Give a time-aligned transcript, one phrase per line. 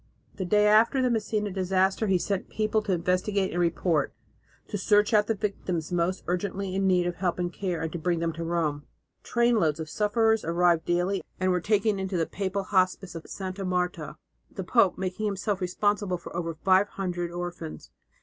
[0.33, 4.15] The day after the Messina disaster he sent people to investigate and report,
[4.69, 7.99] to search out the victims most urgently in need of help and care and to
[7.99, 8.87] bring them to Rome.
[9.23, 14.15] Trainloads of sufferers arrived daily and were taken to the papal hospice of Santa Marta,
[14.49, 17.91] the pope making himself responsible for over five hundred orphans.